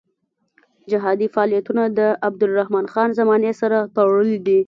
جهادي 0.91 1.25
فعالیتونه 1.35 1.83
د 1.97 1.99
عبدالرحمن 2.27 2.85
خان 2.93 3.09
زمانې 3.19 3.51
سره 3.61 3.77
تړلي 3.95 4.37
دي. 4.45 4.59